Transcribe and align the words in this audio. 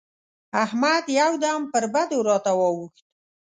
احمد 0.63 1.05
يو 1.19 1.31
دم 1.43 1.61
پر 1.71 1.83
بدو 1.93 2.19
راته 2.29 2.51
واووښت. 2.59 3.05